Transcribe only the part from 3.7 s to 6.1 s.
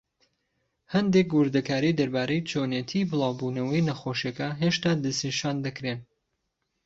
نەخۆشیەکە هێشتا دەسنیشان دەکرێن.